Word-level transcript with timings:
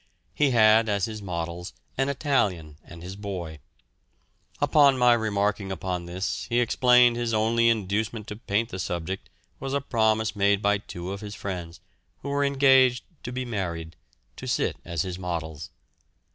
He 0.33 0.49
had 0.49 0.89
as 0.89 1.05
his 1.05 1.21
models 1.21 1.73
an 1.95 2.09
Italian 2.09 2.79
and 2.83 3.03
his 3.03 3.15
boy. 3.15 3.59
Upon 4.59 4.97
my 4.97 5.13
remarking 5.13 5.71
upon 5.71 6.07
this, 6.07 6.47
he 6.49 6.59
explained 6.59 7.17
his 7.17 7.35
only 7.35 7.69
inducement 7.69 8.25
to 8.29 8.35
paint 8.37 8.69
the 8.69 8.79
subject 8.79 9.29
was 9.59 9.75
a 9.75 9.79
promise 9.79 10.35
made 10.35 10.59
by 10.59 10.79
two 10.79 11.11
of 11.11 11.21
his 11.21 11.35
friends, 11.35 11.81
who 12.23 12.29
were 12.29 12.43
engaged 12.43 13.03
to 13.21 13.31
be 13.31 13.45
married, 13.45 13.95
to 14.37 14.47
sit 14.47 14.77
as 14.83 15.03
his 15.03 15.19
models. 15.19 15.69